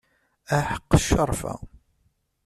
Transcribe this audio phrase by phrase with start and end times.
[0.57, 1.53] Aḥeq Ccerfa.